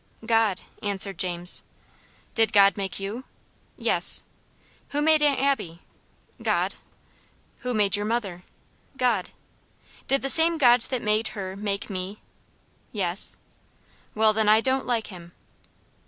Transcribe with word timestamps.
"God," 0.25 0.61
answered 0.81 1.19
James. 1.19 1.61
"Did 2.33 2.51
God 2.51 2.75
make 2.75 2.99
you?" 2.99 3.23
"Yes." 3.77 4.23
"Who 4.89 4.99
made 4.99 5.21
Aunt 5.21 5.39
Abby?" 5.39 5.81
"God." 6.41 6.73
"Who 7.59 7.71
made 7.75 7.95
your 7.95 8.07
mother?" 8.07 8.41
"God." 8.97 9.29
"Did 10.07 10.23
the 10.23 10.27
same 10.27 10.57
God 10.57 10.81
that 10.89 11.03
made 11.03 11.27
her 11.37 11.55
make 11.55 11.87
me?" 11.87 12.19
"Yes." 12.91 13.37
"Well, 14.15 14.33
then, 14.33 14.49
I 14.49 14.59
don't 14.59 14.87
like 14.87 15.05
him." 15.13 15.33